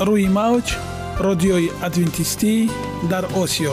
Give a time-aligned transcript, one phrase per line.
[0.00, 0.76] روی موج
[1.18, 2.70] رادیوی ادوینتیستی
[3.10, 3.72] در آسیا.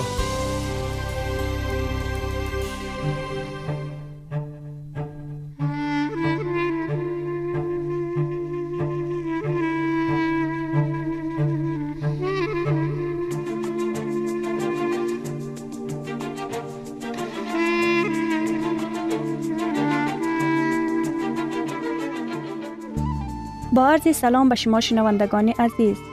[23.73, 26.12] با عرض سلام به شما شنوندگان عزیز.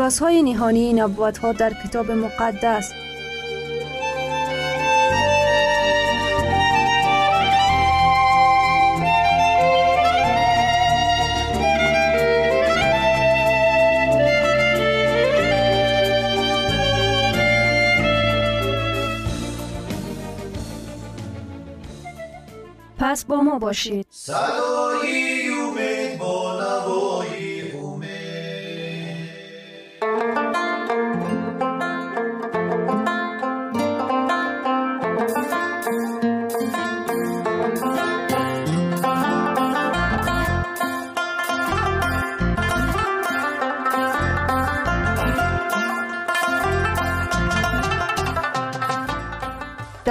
[0.00, 2.92] رازهای نهانی نبوت ها در کتاب مقدس.
[22.98, 24.06] پس با ما باشید.
[24.10, 25.49] صدای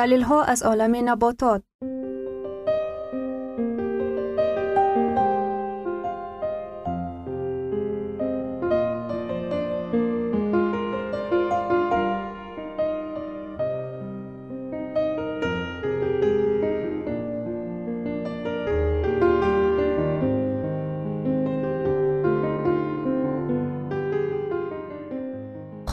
[0.10, 1.64] دلیل ها از عالم نباتات.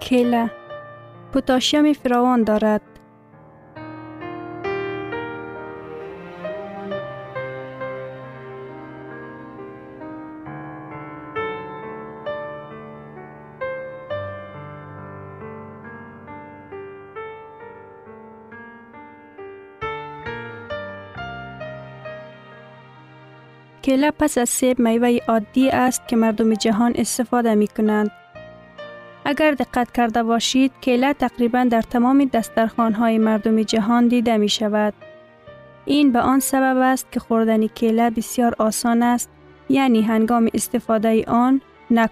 [0.00, 0.50] کیله
[1.32, 2.82] پوتاشیم فراوان دارد.
[23.82, 28.10] کیله پس از سیب میوه عادی است که مردم جهان استفاده می کنند.
[29.30, 34.94] اگر دقت کرده باشید کیله تقریبا در تمام دسترخوان های مردم جهان دیده می شود.
[35.84, 39.30] این به آن سبب است که خوردن کیله بسیار آسان است
[39.68, 41.60] یعنی هنگام استفاده آن
[41.90, 42.08] نه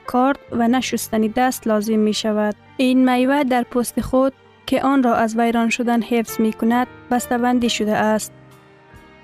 [0.53, 2.55] و نه شستن دست لازم می شود.
[2.77, 4.33] این میوه در پوست خود
[4.67, 8.33] که آن را از ویران شدن حفظ می کند بسته‌بندی شده است.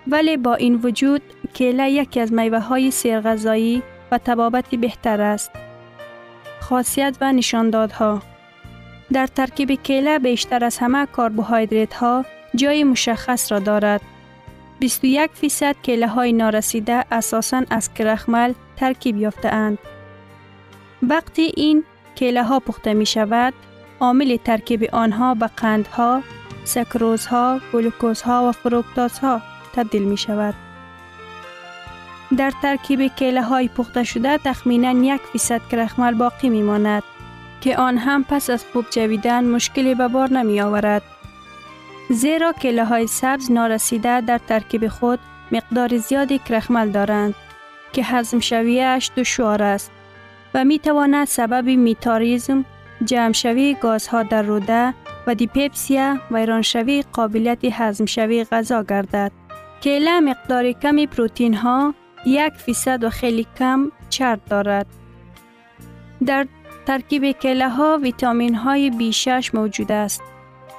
[0.07, 1.23] ولی با این وجود
[1.55, 3.83] کیله یکی از میوه های سیرغذایی
[4.13, 5.51] و تبابت بهتر است.
[6.73, 8.23] خاصیت و نشاندادها
[9.13, 12.25] در ترکیب کیله بیشتر از همه کربوهیدرات ها
[12.55, 14.01] جای مشخص را دارد.
[14.81, 19.79] 21 فیصد کیله های نارسیده اساساً از کرخمل ترکیب یافته اند.
[21.03, 21.85] وقتی این
[22.15, 23.55] کیله ها پخته می شود،
[24.01, 26.23] عامل ترکیب آنها به قندها،
[26.65, 29.43] سکروزها، گلوکوزها و فروکتازها
[29.75, 30.72] تبدیل می شود.
[32.37, 37.03] در ترکیب کیله های پخته شده تخمینا یک فیصد کرخمل باقی می ماند
[37.61, 41.03] که آن هم پس از خوب جویدن مشکلی به بار نمی آورد.
[42.11, 45.19] زیرا کیله های سبز نارسیده در ترکیب خود
[45.53, 47.35] مقدار زیادی کرخمل دارند
[47.93, 49.91] که هضم شویش دشوار است
[50.55, 52.65] و می تواند سبب میتاریزم،
[53.05, 54.95] جمع شوی گازها در روده
[55.27, 59.33] و دیپپسیا و شوی قابلیت هضم شوی غذا گردد.
[59.81, 61.95] کیله مقدار کمی پروتین ها
[62.27, 64.87] یک فیصد و خیلی کم چرب دارد.
[66.27, 66.47] در
[66.87, 70.23] ترکیب کیله ها ویتامین های B6 موجود است.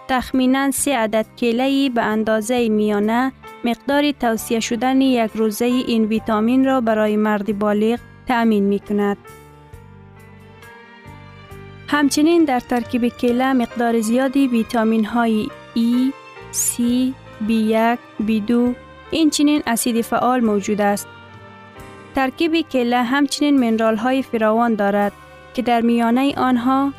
[0.08, 3.32] تخمینا سه عدد کیله به اندازه میانه
[3.64, 9.18] مقدار توصیه شدن یک روزه این ویتامین را برای مرد بالغ تأمین می کند.
[11.88, 16.14] همچنین در ترکیب کیله مقدار زیادی ویتامین های E,
[16.54, 16.82] C,
[17.48, 17.98] B1,
[18.28, 18.76] B2
[19.12, 21.08] این چنین اسید فعال موجود است.
[22.16, 25.12] ترکیب کیله همچنین منرال های فراوان دارد
[25.54, 26.94] که در میانه آنها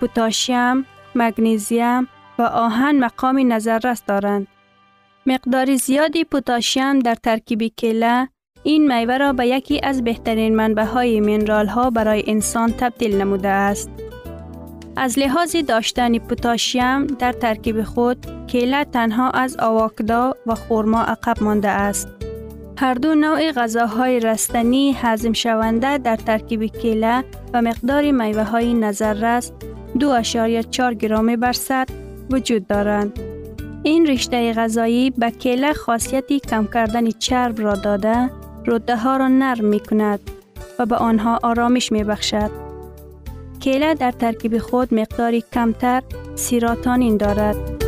[0.00, 2.08] پوتاشیم، مگنیزیم
[2.38, 4.46] و آهن مقام نظررس دارند.
[5.26, 8.28] مقدار زیادی پوتاشیم در ترکیب کیله
[8.62, 13.48] این میوه را به یکی از بهترین منبع های منرال ها برای انسان تبدیل نموده
[13.48, 13.90] است.
[14.96, 21.68] از لحاظ داشتن پوتاشیم در ترکیب خود، کیله تنها از آواکدا و خورما عقب مانده
[21.68, 22.21] است.
[22.76, 27.24] هر دو نوع غذاهای رستنی هضم شونده در ترکیب کیله
[27.54, 29.52] و مقدار میوه های نظررس
[29.98, 31.86] 2.4 گرم بر
[32.30, 33.20] وجود دارند.
[33.82, 38.30] این رشته غذایی به کیله خاصیتی کم کردن چرب را داده
[38.66, 40.20] روده ها را نرم می کند
[40.78, 42.50] و به آنها آرامش می بخشد.
[43.60, 46.02] کیله در ترکیب خود مقداری کمتر
[46.34, 47.81] سیراتانین دارد.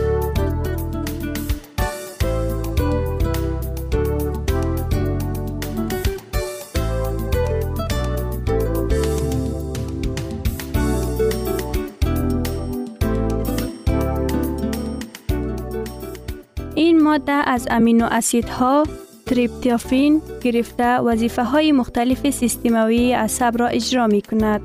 [17.15, 18.85] ماده از امینو اسیدها
[19.27, 24.61] تریپتیافین گرفته وظیفه های مختلف سیستموی عصب را اجرا می کند.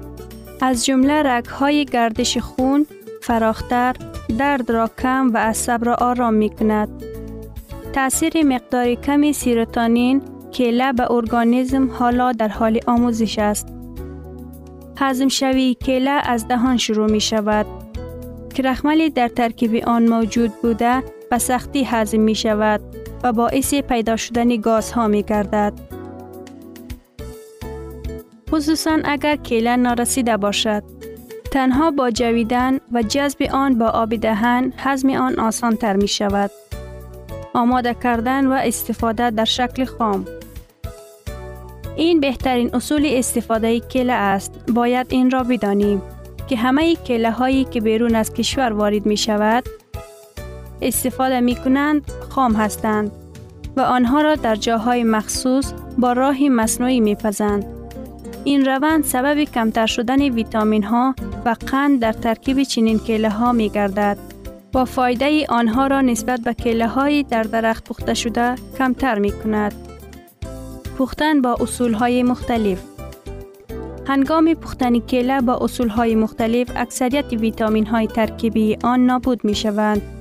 [0.62, 2.86] از جمله رگ های گردش خون
[3.22, 3.96] فراختر،
[4.38, 6.90] درد را کم و عصب را آرام می کند.
[7.94, 10.22] تأثیر مقدار کمی سیروتونین
[10.52, 13.68] کیله به ارگانیزم حالا در حال آموزش است.
[14.98, 17.66] هضم شوی کیله از دهان شروع می شود.
[18.56, 22.82] کرخملی در ترکیب آن موجود بوده به سختی هضم می شود
[23.24, 25.74] و باعث پیدا شدن گازها می گردد.
[28.50, 30.84] خصوصا اگر کیله نارسیده باشد.
[31.52, 36.52] تنها با جویدن و جذب آن با آب دهن هضم آن آسان تر می شود.
[37.54, 40.26] آماده کردن و استفاده در شکل خام
[41.96, 44.52] این بهترین اصول استفاده کیله است.
[44.74, 46.02] باید این را بدانیم
[46.48, 49.64] که همه کیله هایی که بیرون از کشور وارد می شود
[50.82, 53.12] استفاده می کنند خام هستند
[53.78, 57.66] و آنها را در جاهای مخصوص با راهی مصنوعی می پزند.
[58.44, 61.16] این روند سبب کمتر شدن ویتامین ها
[61.46, 64.18] و قند در ترکیب چنین کله ها می گردد
[64.74, 69.74] و فایده آنها را نسبت به کله های در درخت پخته شده کمتر می کند.
[71.00, 72.84] پختن با اصول های مختلف
[74.08, 80.19] هنگام پختن کله با اصول های مختلف اکثریت ویتامین های ترکیبی آن نابود می شوند.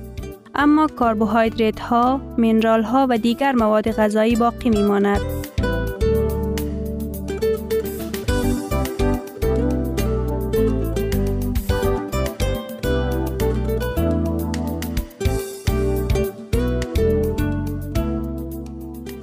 [0.55, 5.21] اما کربوهیدرات ها، منرال ها و دیگر مواد غذایی باقی می ماند.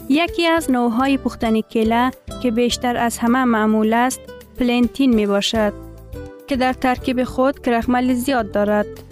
[0.09, 2.11] یکی از نوعهای پختن کله
[2.43, 4.21] که بیشتر از همه معمول است
[4.59, 5.73] پلنتین می باشد
[6.47, 9.06] که در ترکیب خود کرخمل زیاد دارد.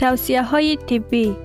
[0.00, 1.36] توصیه های طبی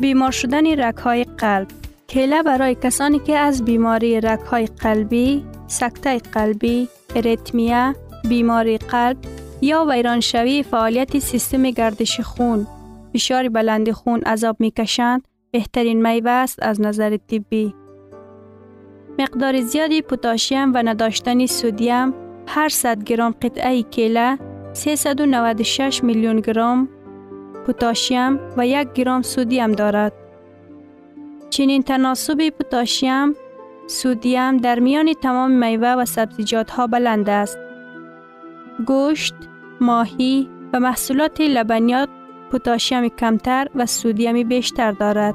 [0.00, 1.66] بیمار شدن رک های قلب
[2.08, 7.94] کله برای کسانی که از بیماری رک های قلبی، سکته قلبی، اریتمیا،
[8.28, 9.16] بیماری قلب
[9.60, 12.66] یا ویرانشوی فعالیت سیستم گردش خون،
[13.14, 17.74] فشار بلند خون عذاب می کشند، بهترین میوه است از نظر طبی.
[19.18, 22.14] مقدار زیادی پوتاشیم و نداشتن سودیم
[22.46, 24.38] هر 100 گرم قطعه کیله
[24.72, 26.88] 396 میلیون گرم
[27.66, 30.12] پوتاشیم و یک گرم سودیم دارد.
[31.50, 33.34] چنین تناسب پوتاشیم
[33.86, 37.58] سودیم در میان تمام میوه و سبزیجات ها بلند است.
[38.86, 39.34] گوشت،
[39.80, 42.08] ماهی و محصولات لبنیات
[42.50, 45.34] پوتاشیم کمتر و سودیم بیشتر دارد.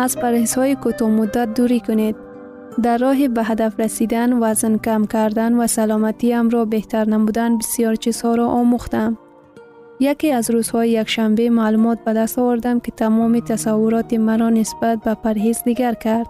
[0.00, 2.16] از پرهیز های کوتاه دوری کنید.
[2.82, 7.94] در راه به هدف رسیدن وزن کم کردن و سلامتی ام را بهتر نمودن بسیار
[7.94, 9.18] چیزها را آموختم.
[10.00, 15.14] یکی از روزهای یک شنبه معلومات به دست آوردم که تمام تصورات مرا نسبت به
[15.14, 16.26] پرهیز دیگر کرد.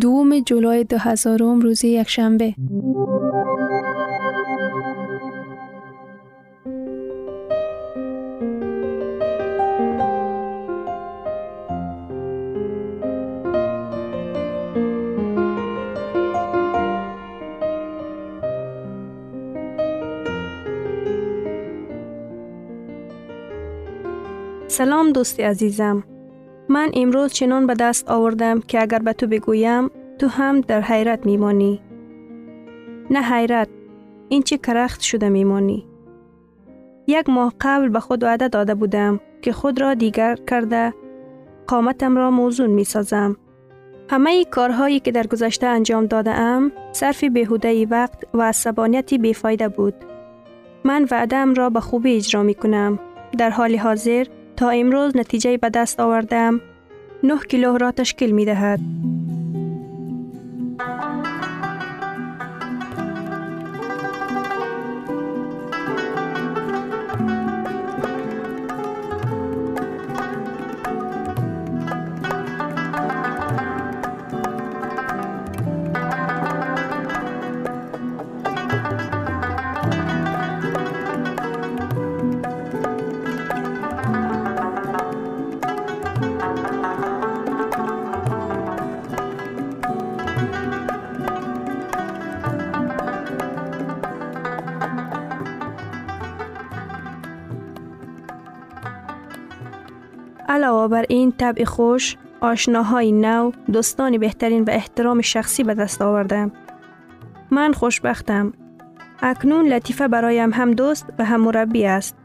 [0.00, 2.08] دوم جولای 2000 روز یک
[24.78, 26.04] سلام دوست عزیزم.
[26.68, 31.26] من امروز چنان به دست آوردم که اگر به تو بگویم تو هم در حیرت
[31.26, 31.80] میمانی.
[33.10, 33.68] نه حیرت.
[34.28, 35.86] این چه کرخت شده میمانی.
[37.06, 40.94] یک ماه قبل به خود وعده داده بودم که خود را دیگر کرده
[41.66, 43.36] قامتم را موزون می سازم.
[44.10, 49.94] همه کارهایی که در گذشته انجام داده ام صرف بهوده وقت و عصبانیتی بیفایده بود.
[50.84, 52.98] من وعدم را به خوبی اجرا می کنم.
[53.38, 54.26] در حال حاضر
[54.58, 56.60] تا امروز نتیجه به دست آوردم
[57.22, 58.80] 9 کیلو را تشکیل می دهد.
[100.48, 106.52] علاوه بر این طبع خوش، آشناهای نو، دوستان بهترین و احترام شخصی به دست آوردم.
[107.50, 108.52] من خوشبختم.
[109.22, 112.16] اکنون لطیفه برایم هم دوست و هم مربی است.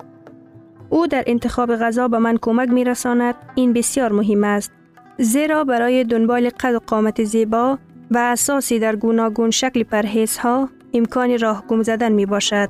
[0.90, 3.36] او در انتخاب غذا به من کمک می رساند.
[3.56, 4.72] این بسیار مهم است.
[5.18, 7.78] زیرا برای دنبال قد و قامت زیبا
[8.12, 12.70] و اساسی در گوناگون شکل پرهیز ها امکان راه گم زدن می باشد.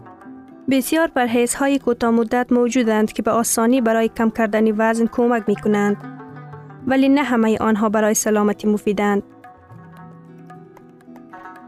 [0.70, 1.12] بسیار
[1.60, 5.98] های کوتاه مدت موجودند که به آسانی برای کم کردن وزن کمک می کنند.
[6.88, 9.24] ولی نه همه آنها برای سلامتی مفیدند.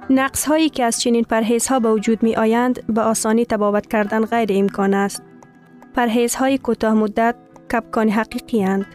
[0.10, 1.26] نقص هایی که از چنین
[1.70, 5.24] ها به وجود می آیند به آسانی تبابت کردن غیر امکان است.
[6.38, 7.36] های کوتاه مدت
[7.74, 8.86] کپکان حقیقی هند.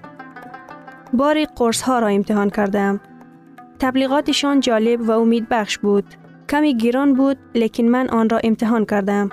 [1.13, 3.01] باری قرص ها را امتحان کردم.
[3.79, 6.05] تبلیغاتشان جالب و امید بخش بود.
[6.49, 9.31] کمی گیران بود لیکن من آن را امتحان کردم.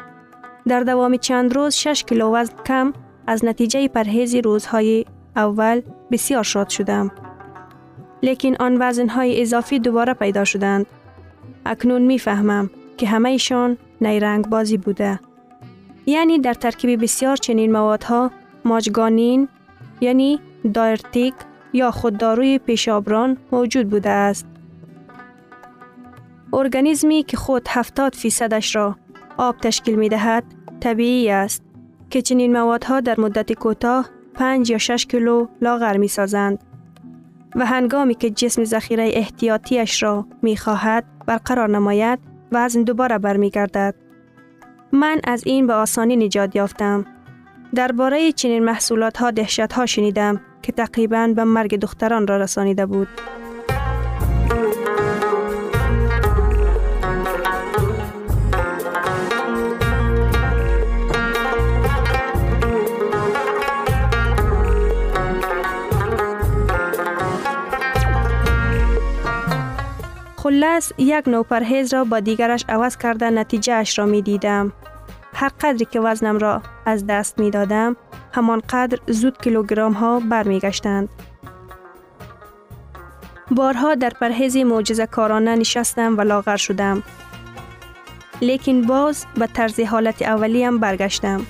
[0.68, 2.94] در دوام چند روز 6 کیلو وزن کم
[3.28, 5.06] از نتیجه پرهیز روزهای
[5.36, 5.82] اول
[6.12, 7.12] بسیار شاد شدم.
[8.24, 10.86] لیکن آن وزنهای اضافی دوباره پیدا شدند.
[11.66, 15.20] اکنون می فهمم که همه ایشان نیرنگ بازی بوده.
[16.06, 18.32] یعنی در ترکیب بسیار چنین موادها
[18.66, 19.48] ماجگانین
[20.02, 20.40] یعنی
[20.74, 21.34] دایرتیک
[21.74, 24.46] یا خودداروی پیشابران موجود بوده است.
[26.54, 28.96] ارگانیزمی که خود 70 فیصدش را
[29.38, 31.64] آب تشکیل می دهد طبیعی است
[32.10, 36.64] که چنین موادها در مدت کوتاه 5 یا 6 کیلو لاغر می سازند
[37.56, 42.20] و هنگامی که جسم ذخیره احتیاطیش را می خواهد برقرار نماید
[42.52, 43.96] وزن دوباره برمی گردد.
[44.92, 47.06] من از این به آسانی نجات یافتم
[47.76, 53.08] درباره چنین محصولات ها دهشت ها شنیدم که تقریبا به مرگ دختران را رسانیده بود.
[70.48, 74.74] خلاص یک نوع پرهیز را با دیگرش عوض کرده نتیجه اش را می دیدم.
[75.34, 77.96] هر قدری که وزنم را از دست می دادم
[78.34, 81.10] همان قدر زود کیلوگرام ها می گشتند.
[83.52, 87.04] بارها در پرهیز معجزه کارانه نشستم و لاغر شدم.
[88.42, 91.46] لیکن باز به طرز حالت اولیم برگشتم.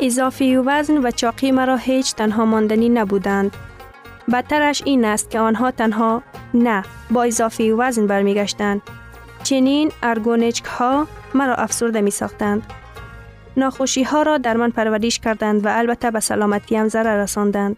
[0.00, 3.56] اضافی وزن و چاقی مرا هیچ تنها ماندنی نبودند.
[4.32, 6.22] بدترش این است که آنها تنها
[6.54, 8.82] نه با اضافی وزن برمیگشتند.
[9.42, 12.62] چنین ارگونچک ها مرا افسرده می ساختند.
[13.56, 17.76] ناخوشی ها را در من پرورش کردند و البته به سلامتیم ضرر رساندند.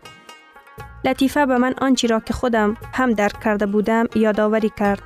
[1.05, 5.03] لطیفه به من آنچی را که خودم هم درک کرده بودم یادآوری کرد.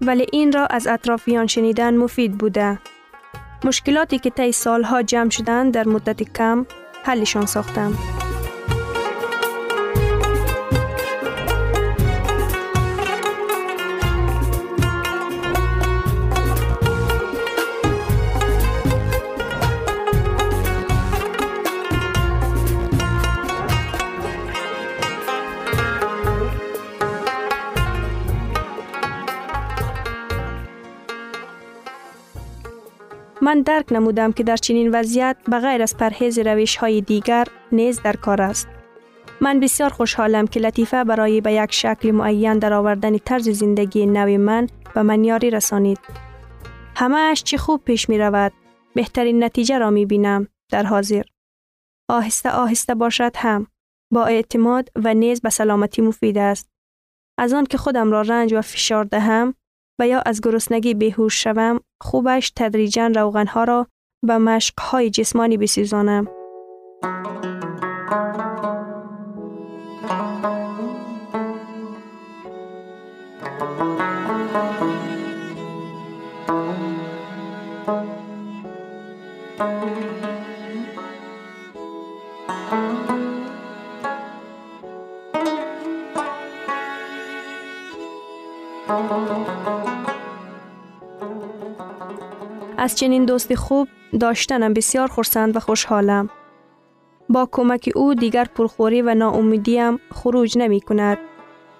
[0.00, 2.78] ولی این را از اطرافیان شنیدن مفید بوده.
[3.64, 6.66] مشکلاتی که طی سالها جمع شدند در مدت کم
[7.04, 7.92] حلشان ساختم.
[33.54, 38.16] من درک نمودم که در چنین وضعیت بغیر از پرهیز روش های دیگر نیز در
[38.16, 38.68] کار است.
[39.40, 44.36] من بسیار خوشحالم که لطیفه برای به یک شکل معین در آوردن طرز زندگی نوی
[44.36, 45.98] من به من یاری رسانید.
[46.96, 48.52] همه اش چه خوب پیش می رود.
[48.94, 51.22] بهترین نتیجه را می بینم در حاضر.
[52.10, 53.66] آهسته آهسته باشد هم
[54.12, 56.68] با اعتماد و نیز به سلامتی مفید است.
[57.38, 59.54] از آن که خودم را رنج و فشار دهم
[60.00, 63.86] و یا از گرسنگی بهوش شوم خوبش تدریجا روغنها را
[64.26, 66.28] به مشقهای جسمانی بسیزانم.
[92.78, 93.88] از چنین دوست خوب
[94.20, 96.30] داشتنم بسیار خورسند و خوشحالم.
[97.28, 101.18] با کمک او دیگر پرخوری و ناامیدیم خروج نمی کند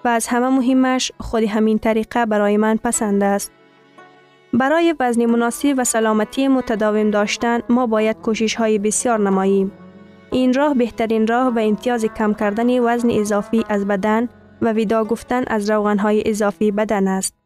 [0.05, 3.51] و از همه مهمش خود همین طریقه برای من پسند است.
[4.53, 9.71] برای وزن مناسب و سلامتی متداوم داشتن ما باید کوشش های بسیار نماییم.
[10.31, 14.29] این راه بهترین راه و امتیاز کم کردن وزن اضافی از بدن
[14.61, 17.44] و ویدا گفتن از روغن های اضافی بدن است.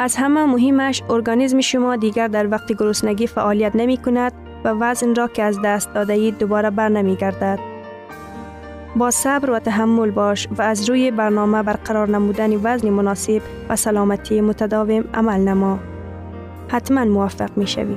[0.00, 4.32] از همه مهمش ارگانیسم شما دیگر در وقت گرسنگی فعالیت نمی کند
[4.64, 7.58] و وزن را که از دست داده اید دوباره بر نمی گردد.
[8.96, 14.40] با صبر و تحمل باش و از روی برنامه برقرار نمودن وزن مناسب و سلامتی
[14.40, 15.78] متداوم عمل نما.
[16.68, 17.96] حتما موفق می شوی.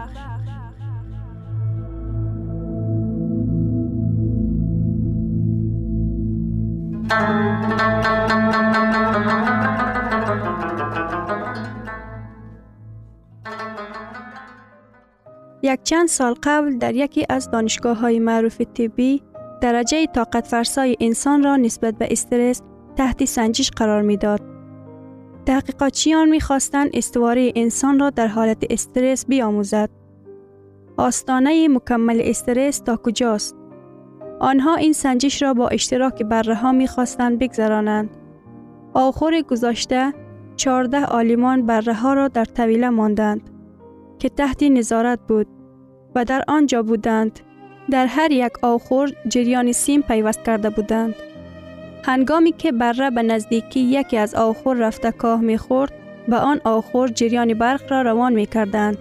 [15.73, 19.21] یک چند سال قبل در یکی از دانشگاه های معروف طبی
[19.61, 22.61] درجه طاقت فرسای انسان را نسبت به استرس
[22.95, 24.41] تحت سنجش قرار می داد.
[25.45, 29.89] تحقیقاتچیان می خواستند استواره انسان را در حالت استرس بیاموزد.
[30.97, 33.55] آستانه مکمل استرس تا کجاست؟
[34.39, 38.17] آنها این سنجش را با اشتراک بره ها می خواستند بگذرانند.
[38.93, 40.13] آخر گذاشته
[40.55, 43.49] 14 آلیمان بره ها را در طویله ماندند
[44.19, 45.60] که تحت نظارت بود
[46.15, 47.39] و در آنجا بودند.
[47.89, 51.15] در هر یک آخر جریان سیم پیوست کرده بودند.
[52.03, 55.93] هنگامی که بره به نزدیکی یکی از آخر رفته کاه می خورد
[56.27, 58.97] به آن آخر جریان برق را روان می کردند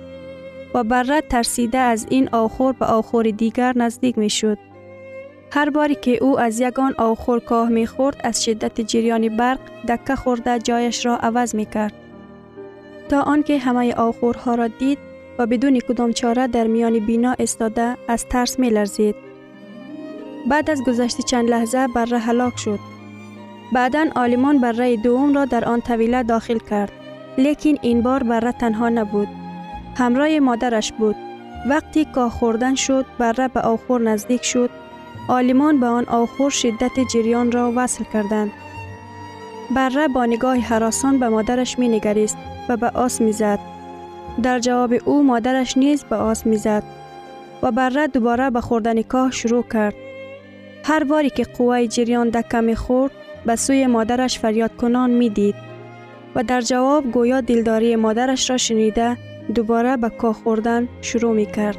[0.75, 4.59] و بره ترسیده از این آخر به آخر دیگر نزدیک می شد.
[5.53, 10.17] هر باری که او از یگان آخر کاه می خورد از شدت جریان برق دکه
[10.17, 11.93] خورده جایش را عوض می کرد.
[13.09, 14.99] تا آنکه همه آخرها را دید
[15.41, 19.15] و بدون کدام چاره در میان بینا استاده از ترس می لرزید.
[20.51, 22.79] بعد از گذشت چند لحظه بره هلاک شد.
[23.73, 26.93] بعدا آلمان بره دوم را در آن طویله داخل کرد.
[27.39, 29.29] لیکن این بار بره تنها نبود.
[29.97, 31.17] همراه مادرش بود.
[31.69, 34.71] وقتی کاه خوردن شد بره به آخر نزدیک شد.
[35.29, 38.51] آلمان به آن آخر شدت جریان را وصل کردند.
[39.77, 42.37] بره با نگاه حراسان به مادرش می نگریست
[42.69, 43.80] و به آس می زد.
[44.41, 46.83] در جواب او مادرش نیز به آس می زد
[47.63, 49.95] و بره دوباره به خوردن کاه شروع کرد.
[50.85, 53.13] هر باری که قوه جریان دکه می خورد
[53.47, 55.55] به سوی مادرش فریاد کنان می دید
[56.35, 59.17] و در جواب گویا دلداری مادرش را شنیده
[59.55, 61.79] دوباره به کاه خوردن شروع می کرد.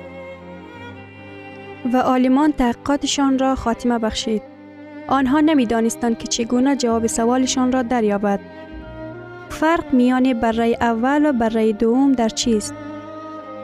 [1.93, 4.41] و آلمان تحقیقاتشان را خاتمه بخشید.
[5.08, 8.39] آنها نمی دانستند که چگونه جواب سوالشان را دریابد.
[9.62, 12.74] فرق میان بره اول و بره دوم در چیست؟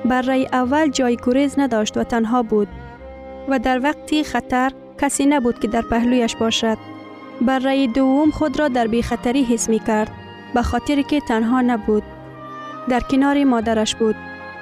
[0.06, 2.68] بره اول جای گریز نداشت و تنها بود
[3.50, 6.78] و در وقتی خطر کسی نبود که در پهلویش باشد.
[7.42, 10.12] بره دوم خود را در خطری حس می کرد
[10.54, 12.04] به خاطر که تنها نبود.
[12.90, 14.16] در کنار مادرش بود.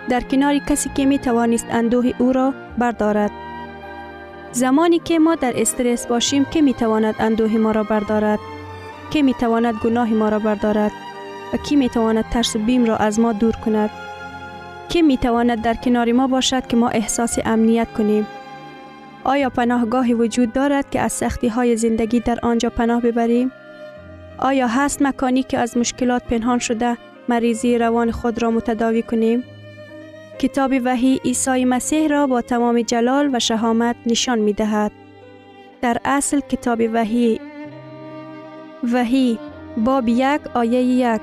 [0.09, 3.31] در کنار کسی که می توانست اندوه او را بردارد.
[4.51, 8.39] زمانی که ما در استرس باشیم که می تواند اندوه ما را بردارد؟
[9.11, 10.91] که می تواند گناه ما را بردارد؟
[11.53, 13.89] و کی می تواند ترس و بیم را از ما دور کند؟
[14.89, 18.27] کی می تواند در کنار ما باشد که ما احساس امنیت کنیم؟
[19.23, 23.51] آیا پناهگاهی وجود دارد که از سختی های زندگی در آنجا پناه ببریم؟
[24.37, 26.97] آیا هست مکانی که از مشکلات پنهان شده
[27.29, 29.43] مریضی روان خود را متداوی کنیم؟
[30.39, 34.91] کتاب وحی عیسی مسیح را با تمام جلال و شهامت نشان می دهد.
[35.81, 37.39] در اصل کتاب وحی
[38.93, 39.39] وحی
[39.77, 41.21] باب یک آیه یک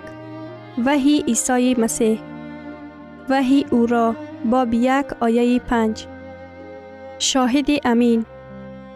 [0.86, 2.20] وحی عیسی مسیح
[3.28, 6.06] وحی او را باب یک آیه پنج
[7.18, 8.24] شاهد امین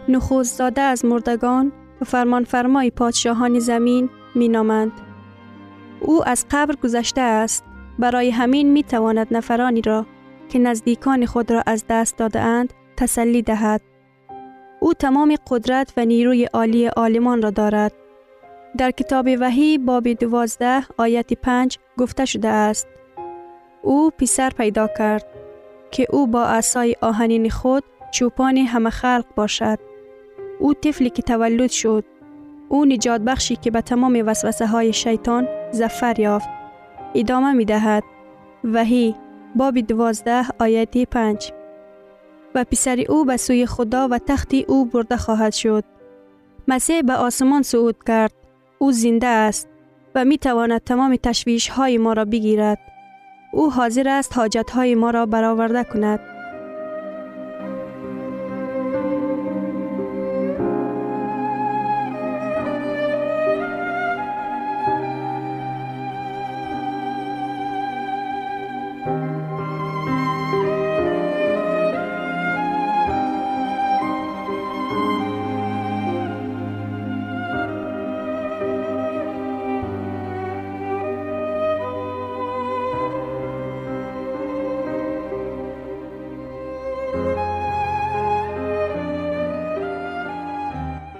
[0.09, 4.91] نخوز زاده از مردگان و فرمان فرمای پادشاهان زمین می نامند.
[5.99, 7.63] او از قبر گذشته است
[7.99, 10.05] برای همین می تواند نفرانی را
[10.49, 13.81] که نزدیکان خود را از دست داده اند تسلی دهد.
[14.79, 17.93] او تمام قدرت و نیروی عالی عالمان را دارد.
[18.77, 22.87] در کتاب وحی باب دوازده آیت پنج گفته شده است.
[23.81, 25.25] او پسر پیدا کرد
[25.91, 29.79] که او با عصای آهنین خود چوپان همه خلق باشد.
[30.59, 32.03] او طفلی که تولد شد.
[32.69, 36.49] او نجات بخشی که به تمام وسوسه های شیطان زفر یافت.
[37.15, 38.03] ادامه می دهد.
[38.63, 39.15] وحی
[39.55, 41.51] باب دوازده آیت پنج
[42.55, 45.83] و پسر او به سوی خدا و تختی او برده خواهد شد.
[46.67, 48.36] مسیح به آسمان صعود کرد.
[48.79, 49.67] او زنده است
[50.15, 52.79] و می تواند تمام تشویش های ما را بگیرد.
[53.53, 56.36] او حاضر است حاجت های ما را برآورده کند.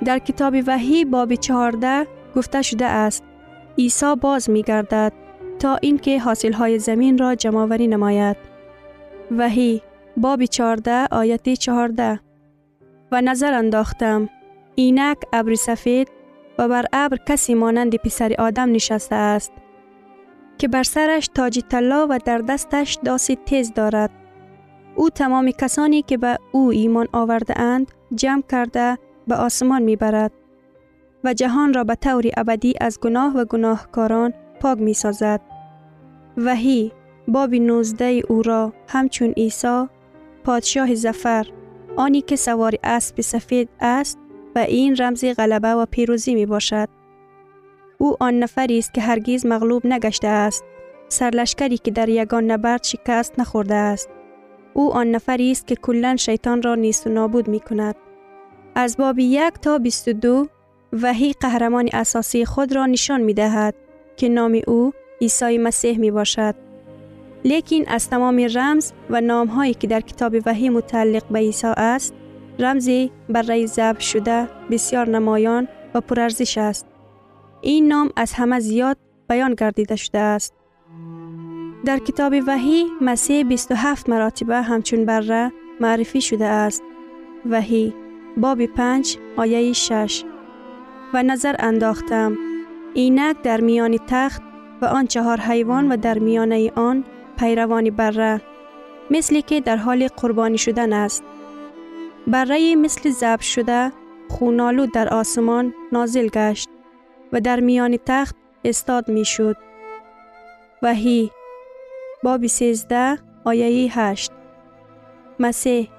[0.08, 3.24] در کتاب وحی باب 14 گفته شده است
[3.78, 5.14] عیسی باز می گردد
[5.60, 8.38] تا اینکه حاصل های زمین را جمعوری نماید.
[9.32, 9.82] وحی
[10.18, 12.20] باب 14 آیت 14
[13.12, 14.30] و نظر انداختم
[14.76, 16.08] اینک ابر سفید
[16.58, 19.52] و بر ابر کسی مانند پسر آدم نشسته است
[20.58, 24.12] که بر سرش تاج طلا و در دستش داسی تیز دارد
[24.96, 30.32] او تمام کسانی که به او ایمان آورده اند جمع کرده به آسمان می برد
[31.24, 35.42] و جهان را به طور ابدی از گناه و گناهکاران پاک می سازد.
[36.38, 36.92] وحی
[37.28, 39.86] باب 19 او را همچون عیسی
[40.44, 41.48] پادشاه زفر
[41.96, 44.20] آنی که سوار اسب سفید است
[44.56, 46.90] و این رمز غلبه و پیروزی می باشد.
[47.98, 50.64] او آن نفری است که هرگیز مغلوب نگشته است.
[51.10, 54.10] سرلشکری که در یگان نبرد شکست نخورده است.
[54.74, 57.96] او آن نفری است که کلا شیطان را نیست و نابود می کند.
[58.80, 60.48] از باب یک تا 22
[60.94, 63.76] وحی قهرمان اساسی خود را نشان می دهد
[64.18, 66.56] که نام او عیسی مسیح می باشد.
[67.46, 72.14] لیکن از تمام رمز و نام هایی که در کتاب وحی متعلق به عیسی است،
[72.60, 76.86] رمزی برای ضبط شده بسیار نمایان و پرارزش است.
[77.62, 78.98] این نام از همه زیاد
[79.30, 80.54] بیان گردیده شده است.
[81.86, 86.84] در کتاب وحی مسیح 27 مراتبه همچون بره معرفی شده است.
[87.50, 87.94] وحی
[88.38, 90.24] باب 5 آیه 6
[91.14, 92.38] و نظر انداختم
[92.94, 94.42] اینک در میان تخت
[94.82, 97.04] و آن چهار حیوان و در میانه آن
[97.40, 98.42] پیروانی بره
[99.12, 101.24] مثلی که در حال قربانی شدن است.
[102.28, 103.92] بره مثل زب شده
[104.30, 106.70] خونالو در آسمان نازل گشت
[107.34, 109.56] و در میان تخت استاد می شد.
[110.82, 111.32] وحی
[112.24, 114.32] باب 13 آیه 8
[115.40, 115.90] مسیح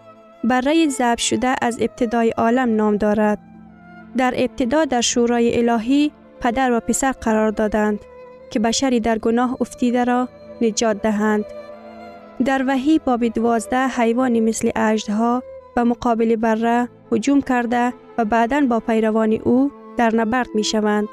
[0.45, 3.39] برای ضبط شده از ابتدای عالم نام دارد.
[4.17, 8.01] در ابتدا در شورای الهی پدر و پسر قرار دادند
[8.51, 10.29] که بشری در گناه افتیده را
[10.63, 11.45] نجات دهند.
[12.45, 15.43] در وحی باب دوازده حیوانی مثل اجدها
[15.75, 21.09] به مقابل بره هجوم کرده و بعدا با پیروان او در نبرد می شوند.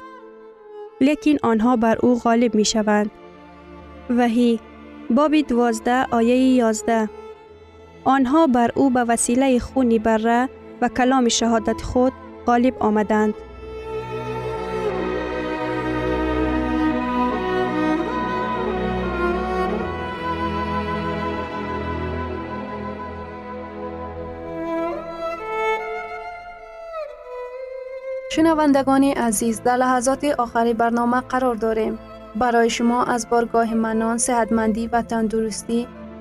[1.00, 3.10] لیکن آنها بر او غالب می شوند.
[4.10, 4.60] وحی
[5.10, 7.08] باب دوازده آیه یازده
[8.06, 10.48] آنها بر او به وسیله خونی بره
[10.80, 12.12] و کلام شهادت خود
[12.46, 13.34] غالب آمدند.
[28.32, 31.98] شنوندگان عزیز در لحظات آخری برنامه قرار داریم.
[32.36, 35.88] برای شما از بارگاه منان، صحتمندی و تندرستی،